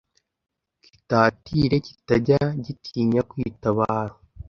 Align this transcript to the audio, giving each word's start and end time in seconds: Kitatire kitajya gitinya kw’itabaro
Kitatire 0.83 1.77
kitajya 1.85 2.39
gitinya 2.63 3.21
kw’itabaro 3.29 4.15